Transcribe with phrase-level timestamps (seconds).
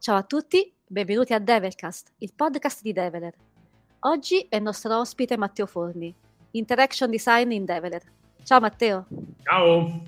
[0.00, 3.34] Ciao a tutti, benvenuti a Develcast, il podcast di Develer.
[4.00, 6.14] Oggi è il nostro ospite Matteo Forni,
[6.52, 8.02] Interaction Design in Develer.
[8.44, 9.06] Ciao Matteo.
[9.42, 10.02] Ciao.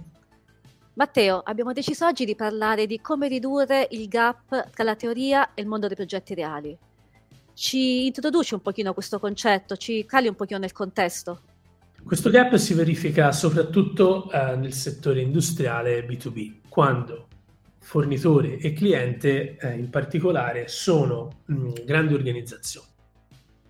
[0.94, 5.62] Matteo, abbiamo deciso oggi di parlare di come ridurre il gap tra la teoria e
[5.62, 6.78] il mondo dei progetti reali.
[7.52, 11.40] Ci introduci un pochino questo concetto, ci cali un pochino nel contesto?
[12.04, 17.26] Questo gap si verifica soprattutto eh, nel settore industriale B2B, quando
[17.80, 22.86] fornitore e cliente eh, in particolare sono mh, mm, grandi organizzazioni.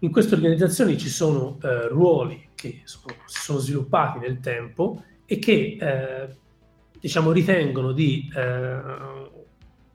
[0.00, 5.38] In queste organizzazioni ci sono eh, ruoli che sono, si sono sviluppati nel tempo e
[5.38, 6.28] che eh,
[6.98, 9.30] diciamo, ritengono di eh,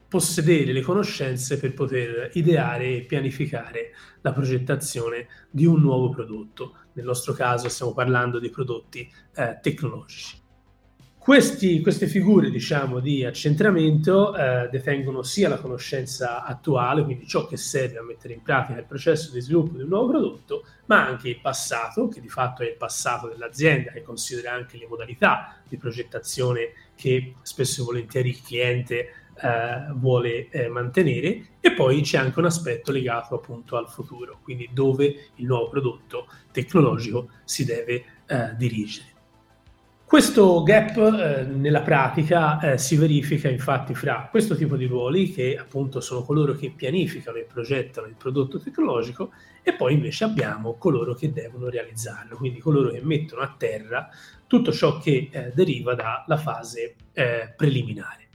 [0.08, 3.92] possedere le conoscenze per poter ideare e pianificare
[4.22, 6.76] la progettazione di un nuovo prodotto.
[6.94, 10.44] Nel nostro caso stiamo parlando di prodotti eh, tecnologici.
[11.26, 17.58] Questi, queste figure diciamo, di accentramento eh, detengono sia la conoscenza attuale, quindi ciò che
[17.58, 21.30] serve a mettere in pratica il processo di sviluppo di un nuovo prodotto, ma anche
[21.30, 25.78] il passato, che di fatto è il passato dell'azienda, che considera anche le modalità di
[25.78, 32.38] progettazione che spesso e volentieri il cliente eh, vuole eh, mantenere, e poi c'è anche
[32.38, 38.54] un aspetto legato appunto al futuro, quindi dove il nuovo prodotto tecnologico si deve eh,
[38.56, 39.15] dirigere.
[40.08, 45.58] Questo gap eh, nella pratica eh, si verifica infatti fra questo tipo di ruoli, che
[45.58, 49.32] appunto sono coloro che pianificano e progettano il prodotto tecnologico,
[49.64, 54.08] e poi invece abbiamo coloro che devono realizzarlo, quindi coloro che mettono a terra
[54.46, 58.28] tutto ciò che eh, deriva dalla fase eh, preliminare.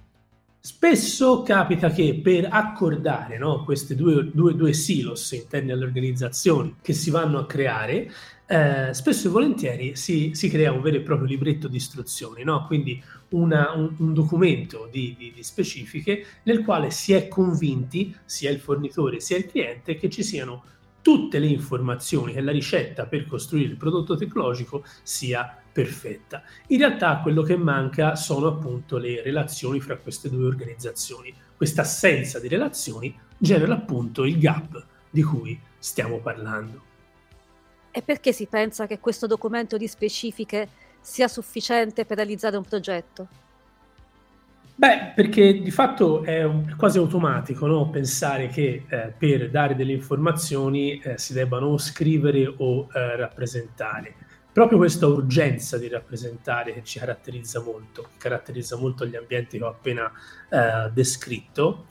[0.59, 6.93] Spesso capita che per accordare no, queste due, due, due silos interni alle organizzazioni che
[6.93, 8.11] si vanno a creare,
[8.51, 12.67] eh, spesso e volentieri si, si, crea un vero e proprio libretto di istruzioni, no?
[12.67, 18.51] quindi una, un, un, documento di, di, di, specifiche nel quale si è convinti, sia
[18.51, 20.65] il fornitore sia il cliente, che ci siano
[21.01, 26.43] tutte le informazioni, che la ricetta per costruire il prodotto tecnologico sia perfetta.
[26.69, 31.33] In realtà quello che manca sono appunto le relazioni fra queste due organizzazioni.
[31.57, 36.89] Questa assenza di relazioni genera appunto il gap di cui stiamo parlando.
[37.91, 40.69] E perché si pensa che questo documento di specifiche
[41.01, 43.29] sia sufficiente per realizzare un progetto?
[44.81, 47.91] Beh, perché di fatto è, un, è quasi automatico no?
[47.91, 54.15] pensare che eh, per dare delle informazioni eh, si debbano scrivere o eh, rappresentare.
[54.51, 59.65] Proprio questa urgenza di rappresentare che ci caratterizza molto, che caratterizza molto gli ambienti che
[59.65, 60.11] ho appena
[60.49, 61.87] eh, descritto,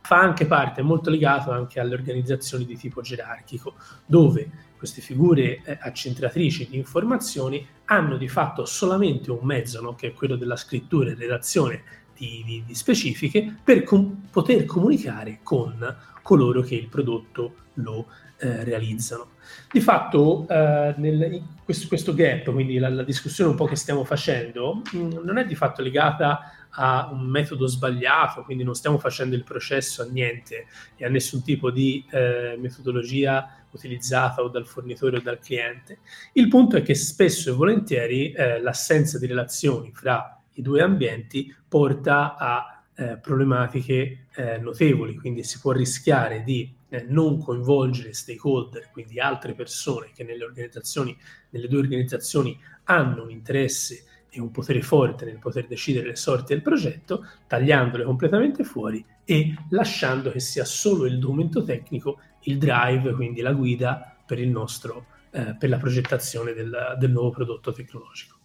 [0.00, 3.74] fa anche parte, è molto legato anche alle organizzazioni di tipo gerarchico,
[4.06, 9.94] dove queste figure eh, accentratrici di informazioni hanno di fatto solamente un mezzo, no?
[9.94, 11.82] che è quello della scrittura e redazione
[12.16, 18.06] di, di, di specifiche, per com- poter comunicare con coloro che il prodotto lo
[18.38, 19.32] eh, realizzano.
[19.70, 24.04] Di fatto, eh, nel, questo, questo, gap, quindi la, la, discussione un po' che stiamo
[24.04, 28.96] facendo, mh, mm, non è di fatto legata a un metodo sbagliato, quindi non stiamo
[28.96, 30.66] facendo il processo a niente
[30.96, 35.98] e a nessun tipo di eh, metodologia utilizzata o dal fornitore o dal cliente.
[36.32, 41.54] Il punto è che spesso e volentieri eh, l'assenza di relazioni fra i due ambienti
[41.68, 48.90] porta a eh, problematiche eh, notevoli, quindi si può rischiare di eh, non coinvolgere stakeholder,
[48.92, 51.16] quindi altre persone che nelle organizzazioni,
[51.50, 56.52] nelle due organizzazioni hanno un interesse e un potere forte nel poter decidere le sorti
[56.52, 63.14] del progetto, tagliandole completamente fuori e lasciando che sia solo il documento tecnico il drive,
[63.14, 68.38] quindi la guida per, nostro, eh, per la progettazione del, del nuovo prodotto tecnologico.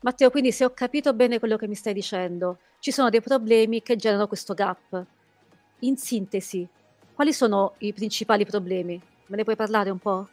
[0.00, 3.82] Matteo, quindi se ho capito bene quello che mi stai dicendo, ci sono dei problemi
[3.82, 5.04] che generano questo gap.
[5.80, 6.66] In sintesi,
[7.12, 8.98] quali sono i principali problemi?
[9.26, 10.28] Me ne puoi parlare un po'?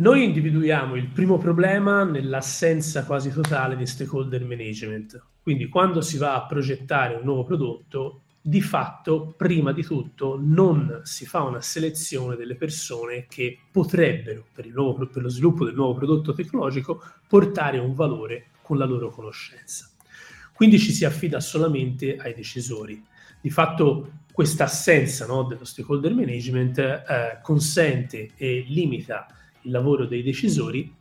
[0.00, 5.22] Noi individuiamo il primo problema nell'assenza quasi totale di stakeholder management.
[5.42, 11.02] Quindi quando si va a progettare un nuovo prodotto, di fatto, prima di tutto, non
[11.02, 15.92] si fa una selezione delle persone che potrebbero, per, nuovo, per lo sviluppo del nuovo
[15.92, 19.86] prodotto tecnologico, portare un valore con la loro conoscenza.
[20.54, 23.04] Quindi ci si affida solamente ai decisori.
[23.38, 29.26] Di fatto questa assenza no, dello stakeholder management eh, consente e limita
[29.62, 30.94] il lavoro dei decisori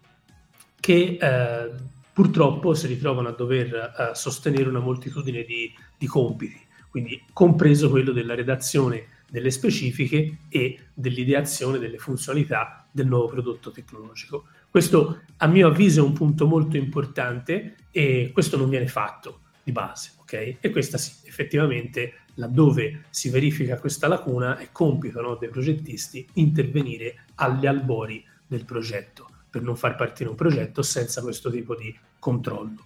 [0.80, 1.70] che eh,
[2.14, 6.60] purtroppo si ritrovano a dover eh, sostenere una moltitudine di, di compiti,
[6.90, 14.46] quindi compreso quello della redazione delle specifiche e dell'ideazione delle funzionalità del nuovo prodotto tecnologico.
[14.70, 19.72] Questo a mio avviso è un punto molto importante e questo non viene fatto di
[19.72, 20.58] base, ok?
[20.60, 27.26] E questa sì, effettivamente laddove si verifica questa lacuna è compito no, dei progettisti intervenire
[27.36, 32.84] agli albori del progetto per non far partire un progetto senza questo tipo di controllo.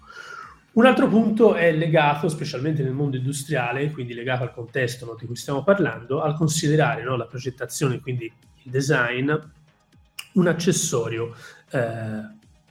[0.73, 5.25] Un altro punto è legato, specialmente nel mondo industriale, quindi legato al contesto no, di
[5.25, 9.31] cui stiamo parlando, al considerare no, la progettazione, quindi il design,
[10.33, 11.35] un accessorio
[11.69, 12.21] eh,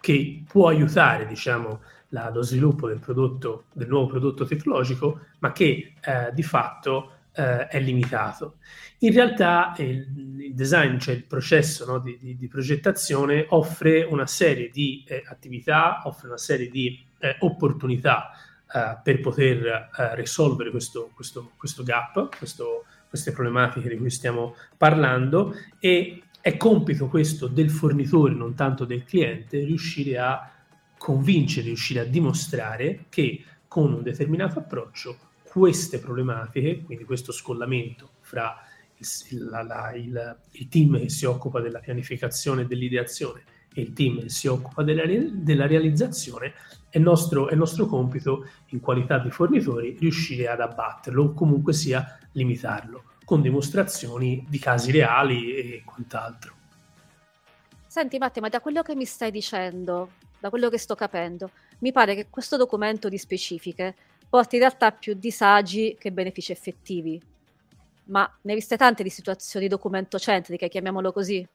[0.00, 5.94] che può aiutare, diciamo, la, lo sviluppo del prodotto, del nuovo prodotto tecnologico, ma che
[6.00, 8.56] eh, di fatto eh, è limitato.
[8.98, 10.06] In realtà il,
[10.38, 15.22] il design, cioè il processo no, di, di, di, progettazione, offre una serie di eh,
[15.26, 18.30] attività, offre una serie di eh, opportunità
[18.72, 24.54] eh, per poter eh, risolvere questo, questo, questo gap, questo, queste problematiche di cui stiamo
[24.76, 30.50] parlando e è compito questo del fornitore, non tanto del cliente, riuscire a
[30.98, 38.56] convincere, riuscire a dimostrare che con un determinato approccio queste problematiche, quindi questo scollamento fra
[38.96, 43.42] il, la, la, il, il team che si occupa della pianificazione e dell'ideazione
[43.74, 46.54] e il team che si occupa della, della realizzazione,
[46.88, 52.18] è nostro, è nostro compito in qualità di fornitori riuscire ad abbatterlo o comunque sia
[52.32, 56.54] limitarlo con dimostrazioni di casi reali e quant'altro.
[57.86, 61.50] Senti Matte, ma da quello che mi stai dicendo, da quello che sto capendo,
[61.80, 63.94] mi pare che questo documento di specifiche
[64.32, 67.20] porti in realtà più disagi che benefici effettivi.
[68.04, 71.46] Ma ne viste tante di situazioni documentocentriche, chiamiamolo così?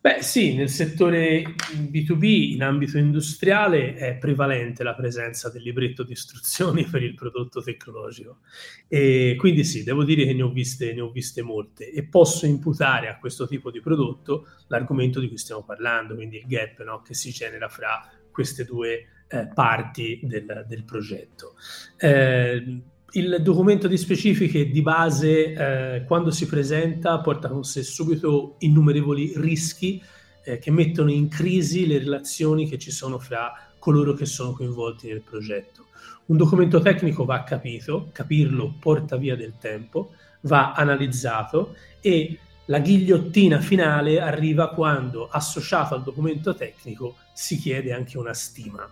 [0.00, 6.12] Beh sì, nel settore B2B in ambito industriale è prevalente la presenza del libretto di
[6.12, 8.38] istruzioni per il prodotto tecnologico
[8.86, 12.46] e quindi sì, devo dire che ne ho viste, ne ho viste molte e posso
[12.46, 17.02] imputare a questo tipo di prodotto l'argomento di cui stiamo parlando, quindi il gap no,
[17.02, 21.54] che si genera fra queste due eh, parti del, del progetto.
[21.96, 22.82] Eh,
[23.14, 29.32] il documento di specifiche di base, eh, quando si presenta, porta con sé subito innumerevoli
[29.36, 30.02] rischi
[30.44, 35.08] eh, che mettono in crisi le relazioni che ci sono fra coloro che sono coinvolti
[35.08, 35.86] nel progetto.
[36.26, 40.12] Un documento tecnico va capito, capirlo porta via del tempo,
[40.42, 48.18] va analizzato e la ghigliottina finale arriva quando, associato al documento tecnico, si chiede anche
[48.18, 48.88] una stima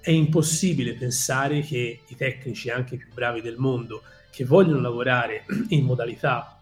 [0.00, 5.84] è impossibile pensare che i tecnici, anche più bravi del mondo, che vogliono lavorare in
[5.84, 6.58] modalità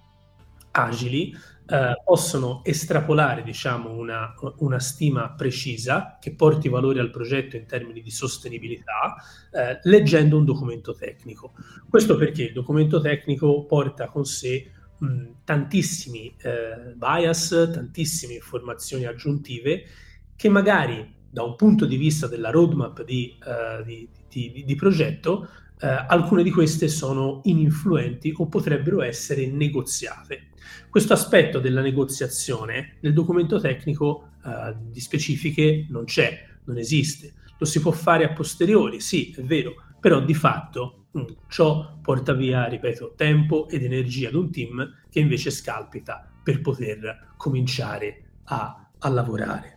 [0.70, 1.34] agili,
[1.70, 8.00] eh, possono estrapolare diciamo, una, una, stima precisa che porti valore al progetto in termini
[8.00, 9.16] di sostenibilità
[9.52, 11.52] eh, leggendo un documento tecnico.
[11.88, 19.84] Questo perché il documento tecnico porta con sé mh, tantissimi eh, bias, tantissime informazioni aggiuntive
[20.36, 25.48] che magari da un punto di vista della roadmap di, uh, di, di, di progetto,
[25.80, 30.48] uh, alcune di queste sono ininfluenti o potrebbero essere negoziate.
[30.88, 37.34] Questo aspetto della negoziazione nel documento tecnico uh, di specifiche non c'è, non esiste.
[37.58, 41.98] Lo si può fare a posteriori, sì, è vero, però di fatto mh, mm, ciò
[42.00, 48.22] porta via, ripeto, tempo ed energia ad un team che invece scalpita per poter cominciare
[48.44, 49.76] a, a lavorare.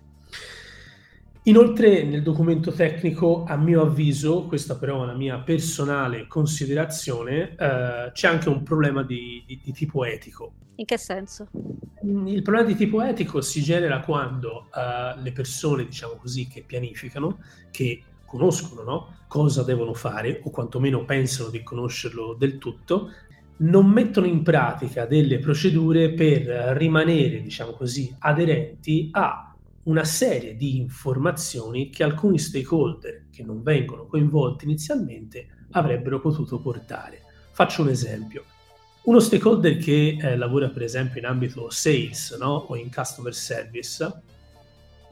[1.45, 8.11] Inoltre nel documento tecnico, a mio avviso, questa però è una mia personale considerazione, eh,
[8.13, 10.53] c'è anche un problema di, di, di, tipo etico.
[10.75, 11.47] In che senso?
[12.05, 16.61] Mm, il problema di tipo etico si genera quando uh, le persone, diciamo così, che
[16.61, 17.39] pianificano,
[17.71, 19.15] che conoscono no?
[19.27, 23.09] cosa devono fare, o quantomeno pensano di conoscerlo del tutto,
[23.57, 26.43] non mettono in pratica delle procedure per
[26.77, 29.50] rimanere, diciamo così, aderenti a
[29.83, 37.21] una serie di informazioni che alcuni stakeholder che non vengono coinvolti inizialmente avrebbero potuto portare.
[37.51, 38.43] Faccio un esempio.
[39.03, 42.65] Uno stakeholder che eh, lavora per esempio in ambito sales no?
[42.67, 44.21] o in customer service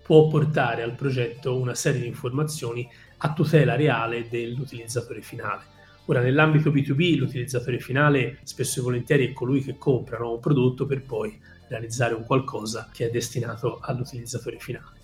[0.04, 5.78] può portare al progetto una serie di informazioni a tutela reale dell'utilizzatore finale.
[6.06, 11.04] Ora, nell'ambito B2B, l'utilizzatore finale spesso e volentieri è colui che compra un prodotto per
[11.04, 14.98] poi realizzare un qualcosa che è destinato all'utilizzatore finale.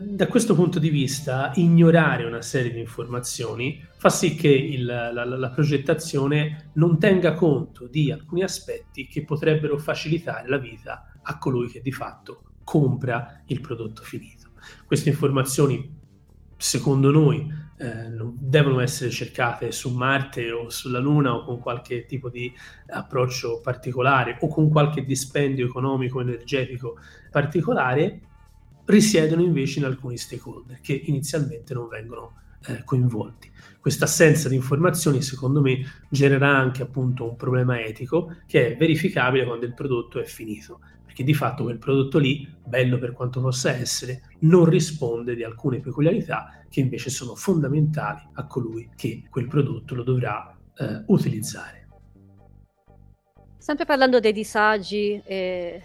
[0.00, 5.24] Da questo punto di vista, ignorare una serie di informazioni fa sì che il, la,
[5.24, 11.68] la, progettazione non tenga conto di alcuni aspetti che potrebbero facilitare la vita a colui
[11.68, 14.50] che di fatto compra il prodotto finito.
[14.86, 15.92] Queste informazioni,
[16.56, 22.28] secondo noi, eh, devono essere cercate su Marte o sulla Luna o con qualche tipo
[22.28, 22.52] di
[22.88, 26.98] approccio particolare o con qualche dispendio economico energetico
[27.30, 28.20] particolare,
[28.84, 32.32] risiedono invece in alcuni stakeholder che inizialmente non vengono
[32.66, 33.50] eh, coinvolti.
[33.80, 39.44] Questa assenza di informazioni, secondo me, genererà anche appunto un problema etico che è verificabile
[39.44, 40.80] quando il prodotto è finito,
[41.18, 45.80] perché di fatto quel prodotto lì, bello per quanto possa essere, non risponde di alcune
[45.80, 51.88] peculiarità che invece sono fondamentali a colui che quel prodotto lo dovrà eh, utilizzare.
[53.58, 55.82] Sempre parlando dei disagi eh,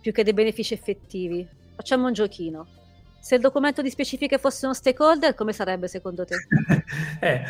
[0.00, 2.66] più che dei benefici effettivi, facciamo un giochino.
[3.20, 6.34] Se il documento di specifiche fosse uno stakeholder, come sarebbe secondo te?
[7.20, 7.42] eh,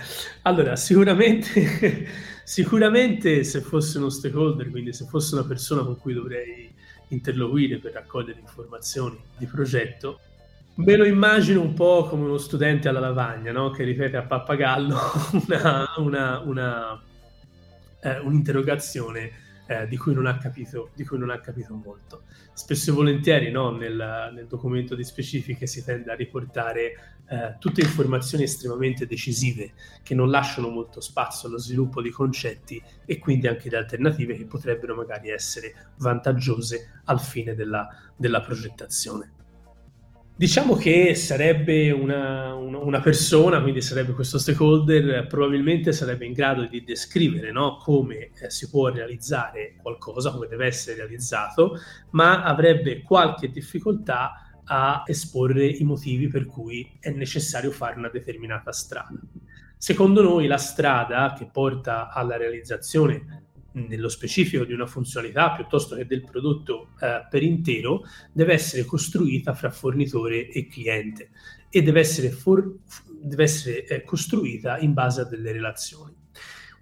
[0.43, 2.07] allora, sicuramente,
[2.45, 6.71] sicuramente se fosse uno stakeholder, quindi se fosse una persona con cui dovrei
[7.15, 10.21] interloquire per raccogliere informazioni di progetto,
[10.77, 13.71] me lo immagino un po' come uno studente alla lavagna, no?
[13.71, 14.99] che ripete a pappagallo
[15.47, 17.03] una, una, una,
[18.01, 19.41] eh, un'interrogazione
[19.73, 22.25] eh, di, cui non ha capito, di cui non ha capito molto.
[22.53, 27.81] Spesso e volentieri no, nel, nel, documento di specifiche si tende a riportare eh, tutte
[27.81, 33.69] informazioni estremamente decisive che non lasciano molto spazio allo sviluppo di concetti e quindi anche
[33.69, 39.41] di alternative che potrebbero magari essere vantaggiose al fine della, della progettazione.
[40.43, 46.83] Diciamo che sarebbe una, una, persona, quindi sarebbe questo stakeholder, probabilmente sarebbe in grado di
[46.83, 51.79] descrivere no, come eh, si può realizzare qualcosa, come deve essere realizzato,
[52.11, 58.73] ma avrebbe qualche difficoltà a esporre i motivi per cui è necessario fare una determinata
[58.73, 59.21] strada.
[59.77, 66.07] Secondo noi la strada che porta alla realizzazione nello specifico di una funzionalità piuttosto che
[66.07, 68.03] del prodotto eh, per intero,
[68.33, 71.31] deve essere costruita fra fornitore e cliente
[71.71, 72.77] e deve essere, for-
[73.21, 76.15] deve essere eh, costruita in base a delle relazioni.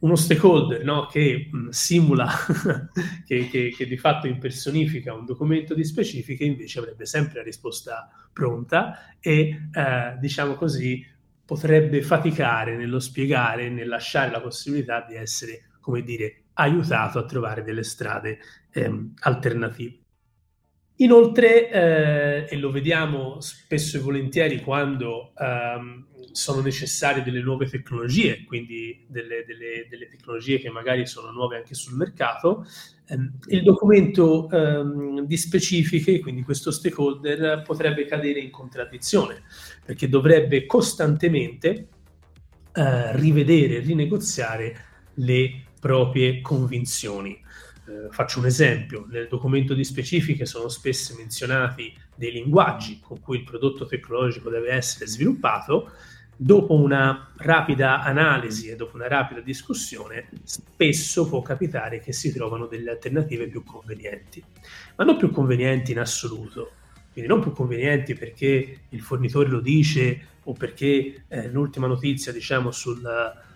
[0.01, 2.27] Uno stakeholder no, che mh, simula,
[3.25, 8.09] che, che, che, di fatto impersonifica un documento di specifiche, invece avrebbe sempre la risposta
[8.33, 11.07] pronta e, eh, diciamo così,
[11.45, 17.63] potrebbe faticare nello spiegare, nel lasciare la possibilità di essere, come dire, aiutato a trovare
[17.63, 18.39] delle strade
[18.71, 19.99] ehm, alternative.
[20.97, 28.45] Inoltre, eh, e lo vediamo spesso e volentieri quando ehm, sono necessarie delle nuove tecnologie,
[28.45, 32.67] quindi delle, delle, delle, tecnologie che magari sono nuove anche sul mercato,
[33.07, 39.45] ehm, il documento ehm, di specifiche, quindi questo stakeholder, potrebbe cadere in contraddizione,
[39.83, 41.89] perché dovrebbe costantemente
[42.75, 47.33] eh, rivedere, rinegoziare le proprie convinzioni.
[47.89, 53.39] Eh, faccio un esempio, nel documento di specifiche sono spesso menzionati dei linguaggi con cui
[53.39, 55.91] il prodotto tecnologico deve essere sviluppato,
[56.37, 62.67] dopo una rapida analisi e dopo una rapida discussione, spesso può capitare che si trovano
[62.67, 64.43] delle alternative più convenienti,
[64.97, 66.73] ma non più convenienti in assoluto,
[67.13, 72.71] quindi non più convenienti perché il fornitore lo dice o perché eh, l'ultima notizia, diciamo,
[72.71, 73.03] sul,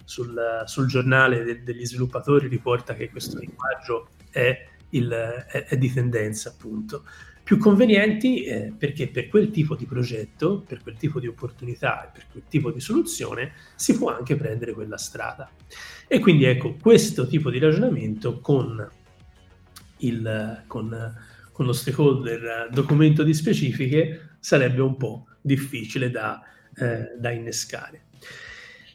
[0.04, 5.92] sul, sul giornale de, degli sviluppatori riporta che questo linguaggio è, il, è, è di
[5.92, 7.04] tendenza, appunto.
[7.44, 12.10] Più convenienti eh, perché per quel tipo di progetto, per quel tipo di opportunità e
[12.10, 15.50] per quel tipo di soluzione si può anche prendere quella strada.
[16.08, 18.88] E quindi ecco, questo tipo di ragionamento con,
[19.98, 21.14] il, con,
[21.54, 26.42] con lo stakeholder documento di specifiche sarebbe un po' difficile da,
[26.76, 28.06] eh, da innescare.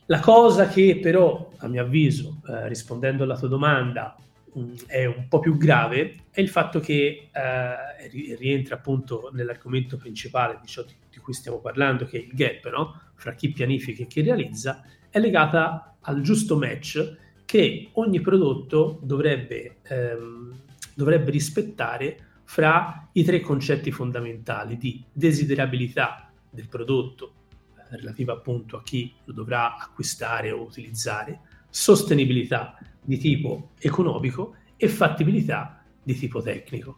[0.08, 4.14] La cosa che però, a mio avviso, eh, rispondendo alla tua domanda,
[4.54, 9.96] mh, mm, è un po' più grave è il fatto che eh, rientra appunto nell'argomento
[9.96, 13.00] principale di ciò di, di, cui stiamo parlando, che è il gap no?
[13.16, 19.78] fra chi pianifica e chi realizza, è legata al giusto match che ogni prodotto dovrebbe,
[19.84, 20.60] ehm,
[20.94, 27.34] dovrebbe rispettare fra i tre concetti fondamentali di desiderabilità del prodotto,
[27.90, 35.86] relativa appunto a chi lo dovrà acquistare o utilizzare, sostenibilità di tipo economico e fattibilità
[36.02, 36.98] di tipo tecnico.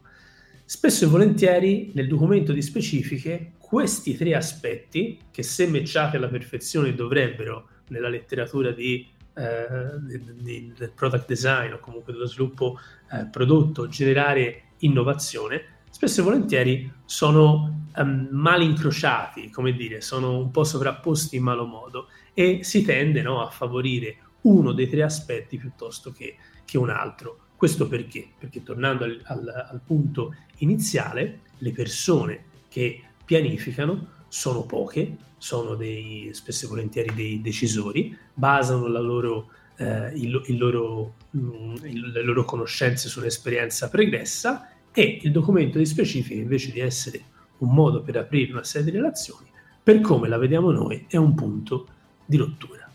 [0.64, 6.96] Spesso e volentieri nel documento di specifiche questi tre aspetti, che se matchati alla perfezione
[6.96, 9.06] dovrebbero nella letteratura di,
[9.36, 12.80] eh, di, del product design o comunque dello sviluppo
[13.12, 20.52] eh, prodotto generare innovazione, spesso e volentieri sono um, mal incrociati, come dire, sono un
[20.52, 25.58] po' sovrapposti in malo modo e si tende no, a favorire uno dei tre aspetti
[25.58, 26.36] piuttosto che,
[26.66, 27.40] che un altro.
[27.56, 28.28] Questo perché?
[28.38, 36.30] Perché tornando al, al, al punto iniziale, le persone che pianificano sono poche, sono dei,
[36.34, 42.24] spesso e volentieri dei decisori, basano loro, eh, il, il loro, mh, mm, il, le
[42.24, 47.24] loro conoscenze sull'esperienza pregressa e il documento di specifiche invece di essere
[47.60, 49.50] un modo per aprire una serie di relazioni,
[49.84, 51.88] per come la vediamo noi, è un punto
[52.26, 52.90] di rottura.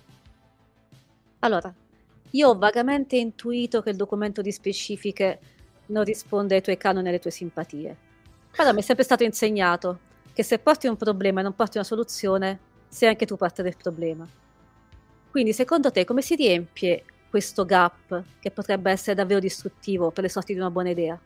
[1.41, 1.73] Allora,
[2.31, 5.39] io ho vagamente intuito che il documento di specifiche
[5.87, 7.97] non risponde ai tuoi canoni e alle tue simpatie.
[8.57, 10.01] Però mi è sempre stato insegnato
[10.33, 13.77] che se porti un problema e non porti una soluzione, sei anche tu parte del
[13.77, 14.27] problema.
[15.31, 20.31] Quindi, secondo te, come si riempie questo gap che potrebbe essere davvero distruttivo per le
[20.31, 21.19] sorti di una buona idea?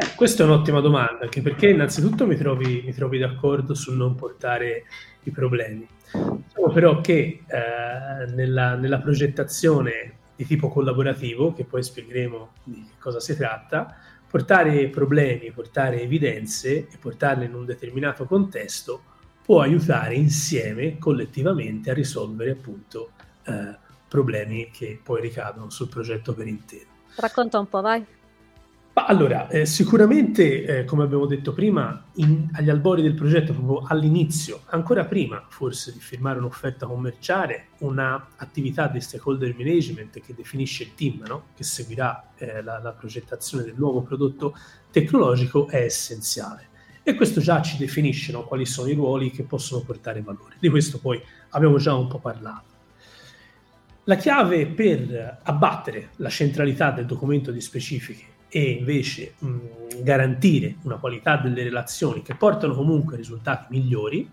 [0.00, 4.14] Eh, questa è un'ottima domanda, anche perché innanzitutto mi trovi, mi trovi d'accordo sul non
[4.14, 4.84] portare
[5.24, 5.86] i problemi.
[6.10, 12.94] Diciamo però che eh, nella, nella, progettazione di tipo collaborativo, che poi spiegheremo di che
[12.98, 13.94] cosa si tratta,
[14.26, 19.02] portare problemi, portare evidenze e portarle in un determinato contesto
[19.44, 23.10] può aiutare insieme, collettivamente, a risolvere appunto
[23.44, 23.76] eh,
[24.08, 26.88] problemi che poi ricadono sul progetto per intero.
[27.16, 28.18] Racconta un po', vai.
[29.06, 34.62] Allora, eh, sicuramente, eh, come abbiamo detto prima, in, agli albori del progetto, proprio all'inizio,
[34.66, 41.22] ancora prima forse di firmare un'offerta commerciale, un'attività di stakeholder management che definisce il team
[41.26, 41.44] no?
[41.54, 44.56] che seguirà eh, la, la progettazione del nuovo prodotto
[44.90, 46.68] tecnologico è essenziale.
[47.02, 48.44] E questo già ci definisce no?
[48.44, 50.56] quali sono i ruoli che possono portare valore.
[50.58, 52.68] Di questo poi abbiamo già un po' parlato.
[54.04, 60.96] La chiave per abbattere la centralità del documento di specifiche e invece mh, garantire una
[60.96, 64.28] qualità delle relazioni che portano comunque a risultati migliori,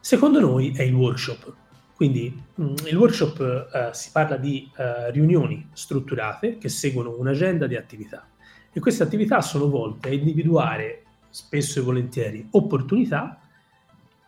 [0.00, 1.52] secondo noi è il workshop.
[1.94, 7.76] Quindi mh, il workshop eh, si parla di eh, riunioni strutturate che seguono un'agenda di
[7.76, 8.28] attività
[8.72, 13.40] e queste attività sono volte a individuare spesso e volentieri opportunità,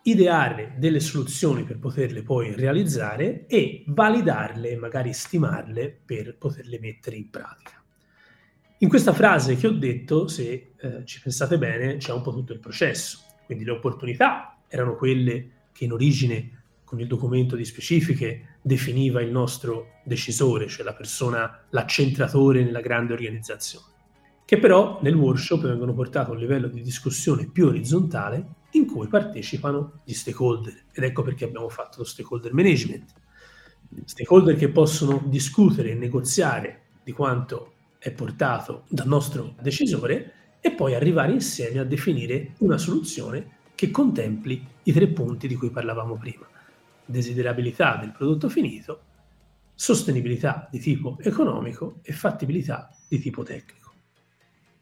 [0.03, 7.29] ideare delle soluzioni per poterle poi realizzare e validarle, magari stimarle per poterle mettere in
[7.29, 7.78] pratica.
[8.81, 12.53] In questa frase che ho detto, se eh, ci pensate bene, c'è un po' tutto
[12.53, 13.19] il processo.
[13.45, 19.33] Quindi le opportunità erano quelle che in origine con il documento di specifiche definiva il
[19.33, 23.87] nostro decisore, cioè la persona, l'accentratore nella grande organizzazione,
[24.45, 29.09] che però nel workshop vengono portate a un livello di discussione più orizzontale in cui
[29.09, 30.85] partecipano gli stakeholder.
[30.93, 33.13] Ed ecco perché abbiamo fatto lo stakeholder management.
[34.05, 40.95] Stakeholder che possono discutere e negoziare di quanto è portato dal nostro decisore e poi
[40.95, 46.47] arrivare insieme a definire una soluzione che contempli i tre punti di cui parlavamo prima.
[47.05, 49.03] Desiderabilità del prodotto finito,
[49.75, 53.93] sostenibilità di tipo economico e fattibilità di tipo tecnico.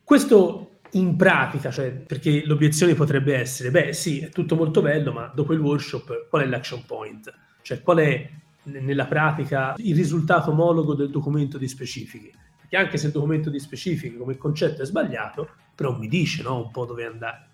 [0.02, 5.31] Questo in pratica, cioè, perché l'obiezione potrebbe essere, beh sì, è tutto molto bello, ma
[5.35, 7.33] dopo il workshop qual è l'action point?
[7.61, 8.31] Cioè qual è
[8.62, 12.33] nella pratica il risultato omologo del documento di specifiche?
[12.68, 16.57] Che anche se il documento di specifiche come concetto è sbagliato, però mi dice no,
[16.59, 17.48] un po' dove andare.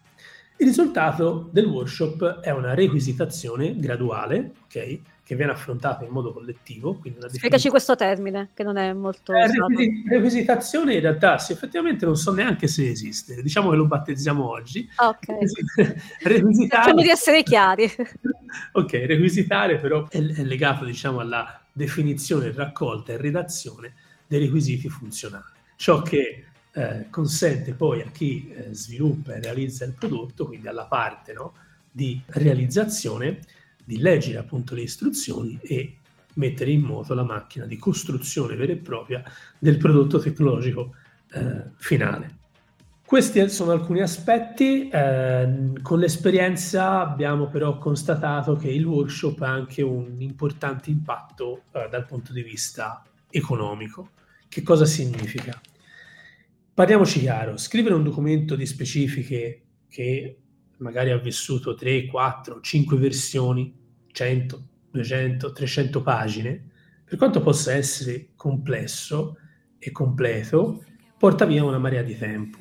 [0.63, 4.99] Il risultato del workshop è una requisitazione graduale, ok?
[5.25, 7.01] Che viene affrontata in modo collettivo.
[7.27, 9.33] Spiegaci questo termine, che non è molto...
[9.33, 13.43] Eh, requisi- requisitazione in realtà, sì, effettivamente non so neanche se esiste.
[13.43, 14.89] Diciamo che lo battezziamo oggi.
[14.99, 15.27] Ok.
[16.23, 16.83] requisitare...
[16.83, 17.91] Facciamo di essere chiari.
[18.73, 23.95] ok, requisitare però è, è legato, diciamo, alla definizione, raccolta e redazione
[24.33, 25.45] dei requisiti funzionali.
[25.77, 30.87] Ciò che eh, consente poi a chi eh, sviluppa e realizza il prodotto, quindi alla
[30.87, 31.53] parte no,
[31.91, 33.41] di realizzazione,
[33.85, 35.97] di leggere appunto le istruzioni e
[36.35, 39.23] mettere in moto la macchina di costruzione vera e propria
[39.59, 40.95] del prodotto tecnologico
[41.33, 42.39] eh, finale.
[43.05, 49.83] Questi sono alcuni aspetti, eh, con l'esperienza abbiamo però constatato che il workshop ha anche
[49.83, 54.09] un importante impatto eh, dal punto di vista economico.
[54.53, 55.59] Che cosa significa?
[56.75, 60.41] Parliamoci chiaro, scrivere un documento di specifiche che
[60.77, 63.75] magari ha vissuto 3, 4, 5 versioni,
[64.13, 66.69] 100, 200, 300 pagine,
[67.03, 69.39] per quanto possa essere complesso
[69.79, 70.85] e completo,
[71.17, 72.59] porta via una marea di tempo.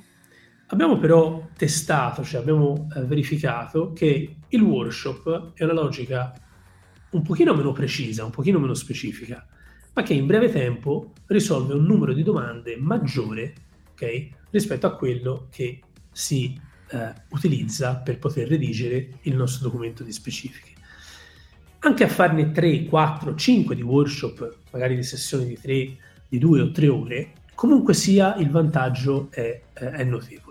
[0.67, 6.33] Abbiamo però testato, cioè abbiamo eh, verificato che il workshop è una logica
[7.09, 9.45] un pochino meno precisa, un pochino meno specifica
[9.93, 13.53] ma che in breve tempo risolve un numero di domande maggiore
[13.91, 15.79] okay, rispetto a quello che
[16.11, 16.59] si
[16.91, 20.69] eh, utilizza per poter redigere il nostro documento di specifiche.
[21.79, 26.61] Anche a farne 3, 4, 5 di workshop, magari di sessioni di 3, di 2
[26.61, 30.50] o 3 ore, comunque sia il vantaggio è, eh, è notevole.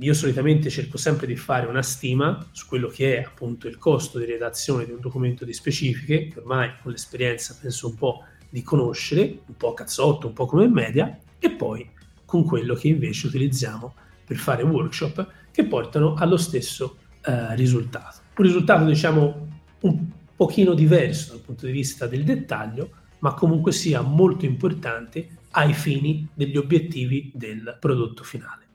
[0.00, 4.18] Io solitamente cerco sempre di fare una stima su quello che è appunto il costo
[4.18, 8.62] di redazione di un documento di specifiche, che ormai con l'esperienza penso un po' di
[8.62, 11.88] conoscere, un po' cazzotto, un po' come media, e poi
[12.24, 13.94] con quello che invece utilizziamo
[14.24, 18.18] per fare workshop che portano allo stesso eh, risultato.
[18.36, 19.48] Un risultato, diciamo,
[19.82, 25.72] un pochino diverso dal punto di vista del dettaglio, ma comunque sia molto importante ai
[25.72, 28.65] fini degli obiettivi del prodotto finale.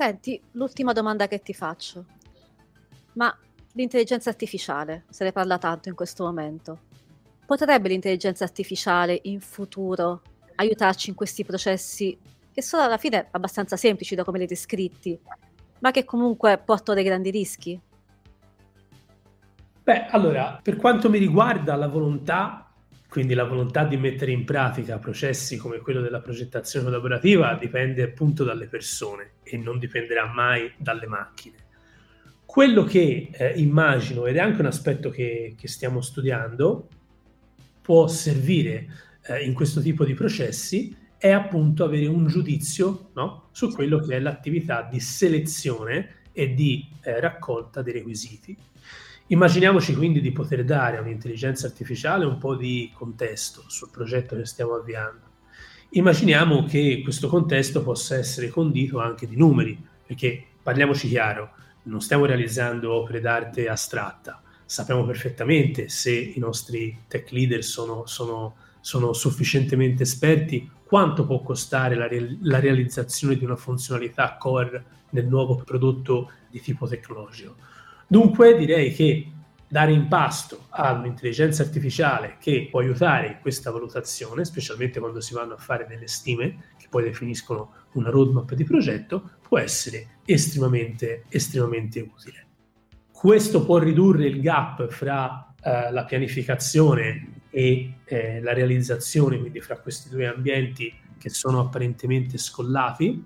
[0.00, 2.06] Senti, l'ultima domanda che ti faccio.
[3.16, 3.36] Ma
[3.74, 6.78] l'intelligenza artificiale, se ne parla tanto in questo momento,
[7.44, 10.22] potrebbe l'intelligenza artificiale in futuro
[10.54, 12.18] aiutarci in questi processi
[12.50, 15.20] che sono alla fine abbastanza semplici da come li descritti,
[15.80, 17.78] ma che comunque portano dei grandi rischi?
[19.82, 22.69] Beh, allora, per quanto mi riguarda la volontà,
[23.10, 28.44] quindi la volontà di mettere in pratica processi come quello della progettazione collaborativa dipende appunto
[28.44, 31.56] dalle persone e non dipenderà mai dalle macchine.
[32.46, 36.88] Quello che eh, immagino, ed è anche un aspetto che, che stiamo studiando,
[37.82, 38.86] può servire
[39.22, 43.48] eh, in questo tipo di processi è appunto avere un giudizio no?
[43.50, 48.56] su quello che è l'attività di selezione e di eh, raccolta dei requisiti.
[49.32, 54.44] Immaginiamoci quindi di poter dare a un'intelligenza artificiale un po' di contesto sul progetto che
[54.44, 55.20] stiamo avviando.
[55.90, 61.50] Immaginiamo che questo contesto possa essere condito anche di numeri, perché parliamoci chiaro,
[61.84, 68.56] non stiamo realizzando opere d'arte astratta, sappiamo perfettamente se i nostri tech leader sono, sono,
[68.80, 75.28] sono sufficientemente esperti quanto può costare la, re- la, realizzazione di una funzionalità core nel
[75.28, 77.54] nuovo prodotto di tipo tecnologico.
[78.10, 79.30] Dunque direi che
[79.68, 85.54] dare in pasto all'intelligenza artificiale che può aiutare in questa valutazione, specialmente quando si vanno
[85.54, 92.00] a fare delle stime che poi definiscono una roadmap di progetto, può essere estremamente, estremamente
[92.00, 92.46] utile.
[93.12, 99.78] Questo può ridurre il gap fra eh, la pianificazione e eh, la realizzazione, quindi fra
[99.78, 103.24] questi due ambienti che sono apparentemente scollati?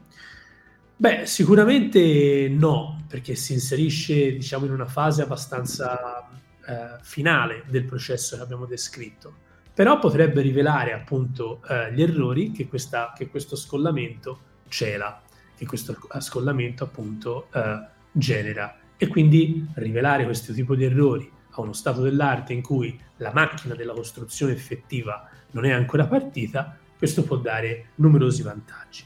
[0.97, 6.29] Beh, sicuramente no, perché si inserisce diciamo, in una fase abbastanza
[6.67, 9.35] eh, finale del processo che abbiamo descritto,
[9.75, 15.21] però potrebbe rivelare appunto eh, gli errori che, questa, che, questo scollamento cela,
[15.57, 21.73] che questo scollamento appunto eh, genera e quindi rivelare questo tipo di errori a uno
[21.73, 27.37] stato dell'arte in cui la macchina della costruzione effettiva non è ancora partita, questo può
[27.37, 29.05] dare numerosi vantaggi.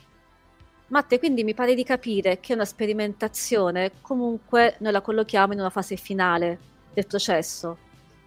[0.88, 5.70] Matte, quindi mi pare di capire che una sperimentazione comunque noi la collochiamo in una
[5.70, 6.58] fase finale
[6.94, 7.76] del processo,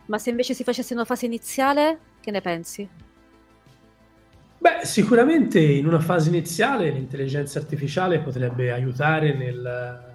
[0.05, 2.87] ma se invece si facesse in una fase iniziale, che ne pensi?
[4.59, 10.09] Beh, sicuramente in una fase iniziale l'intelligenza artificiale potrebbe aiutare nel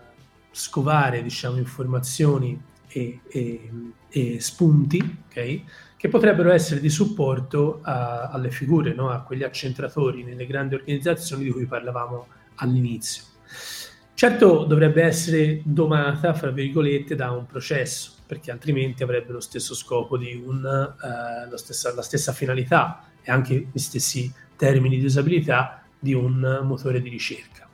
[0.52, 3.70] scovare, diciamo, informazioni e, e,
[4.08, 5.64] e spunti, okay,
[6.06, 9.10] che potrebbero essere di supporto a, alle figure, no?
[9.10, 13.24] a quegli accentratori nelle grandi organizzazioni di cui parlavamo all'inizio.
[14.14, 20.16] Certo dovrebbe essere domata, fra virgolette, da un processo, perché altrimenti avrebbe lo stesso scopo
[20.16, 25.82] di un, uh, la, stessa, la stessa finalità e anche gli stessi termini di usabilità
[25.98, 27.65] di un motore di ricerca.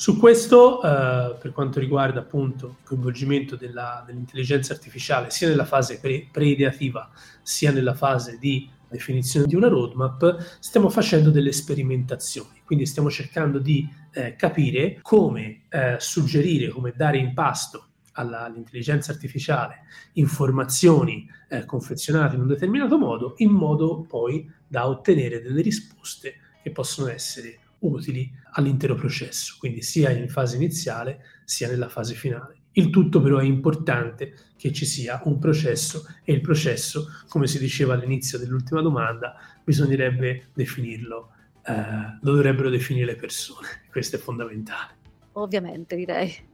[0.00, 5.98] Su questo, eh, per quanto riguarda appunto il coinvolgimento della, dell'intelligenza artificiale sia nella fase
[5.98, 7.10] pre- pre-ideativa
[7.42, 13.58] sia nella fase di definizione di una roadmap, stiamo facendo delle sperimentazioni, quindi stiamo cercando
[13.58, 19.80] di eh, capire come eh, suggerire, come dare in pasto alla, all'intelligenza artificiale
[20.12, 26.70] informazioni eh, confezionate in un determinato modo, in modo poi da ottenere delle risposte che
[26.70, 32.56] possono essere utili all'intero processo, quindi sia in fase iniziale sia nella fase finale.
[32.72, 37.58] Il tutto però è importante che ci sia un processo e il processo, come si
[37.58, 41.30] diceva all'inizio dell'ultima domanda, bisognerebbe definirlo,
[41.64, 44.96] eh, lo dovrebbero definire le persone, questo è fondamentale.
[45.32, 46.46] Ovviamente direi.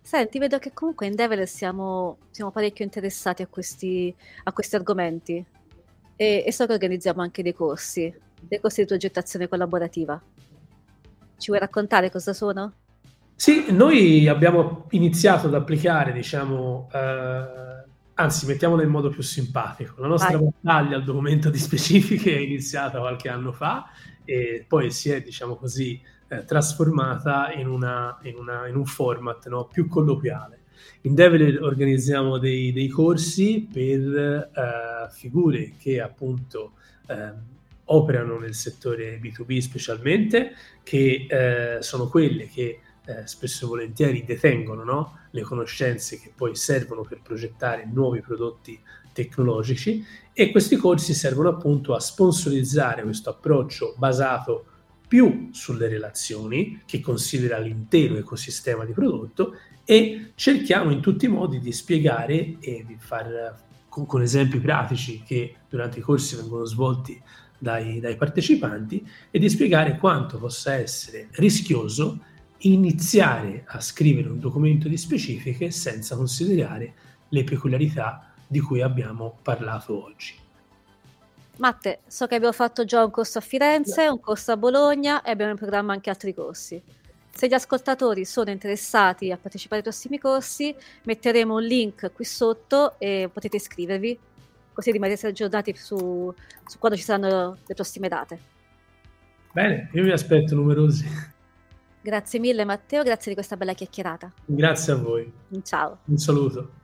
[0.00, 5.44] Senti, vedo che comunque in Develer siamo, siamo parecchio interessati a questi, a questi argomenti
[6.16, 8.14] e, e so che organizziamo anche dei corsi,
[8.46, 10.20] dei corsi di progettazione collaborativa.
[11.36, 12.72] Ci vuoi raccontare cosa sono?
[13.36, 20.00] Sì, noi abbiamo iniziato ad applicare, diciamo, eh, anzi, mettiamolo in modo più simpatico.
[20.00, 20.48] La nostra Vai.
[20.62, 23.86] battaglia al documento di specifiche è iniziata qualche anno fa
[24.24, 29.48] e poi si è, diciamo così, eh, trasformata in, una, in, una, in, un format
[29.48, 30.60] no, più colloquiale.
[31.02, 36.72] In Devil organizziamo dei, dei corsi per eh, figure che appunto
[37.08, 37.32] eh,
[37.86, 44.82] operano nel settore B2B specialmente, che eh, sono quelle che eh, spesso e volentieri detengono
[44.82, 45.18] no?
[45.30, 48.80] le conoscenze che poi servono per progettare nuovi prodotti
[49.12, 54.66] tecnologici e questi corsi servono appunto a sponsorizzare questo approccio basato
[55.06, 61.60] più sulle relazioni, che considera l'intero ecosistema di prodotto, e cerchiamo in tutti i modi
[61.60, 67.20] di spiegare e di far con, con esempi pratici che durante i corsi vengono svolti
[67.58, 72.18] dai, dai partecipanti e di spiegare quanto possa essere rischioso
[72.58, 76.94] iniziare a scrivere un documento di specifiche senza considerare
[77.28, 80.42] le peculiarità di cui abbiamo parlato oggi.
[81.56, 85.30] Matte, so che abbiamo fatto già un corso a Firenze, un corso a Bologna e
[85.30, 86.82] abbiamo in programma anche altri corsi.
[87.30, 92.94] Se gli ascoltatori sono interessati a partecipare ai prossimi corsi, metteremo un link qui sotto
[92.98, 94.18] e potete iscrivervi,
[94.74, 96.34] così rimanete aggiornati su,
[96.66, 98.38] su quando ci saranno le prossime date.
[99.52, 101.06] Bene, io vi aspetto numerosi.
[102.02, 104.30] Grazie mille Matteo, grazie di questa bella chiacchierata.
[104.44, 105.32] Grazie a voi.
[105.62, 106.00] Ciao.
[106.04, 106.82] Un saluto.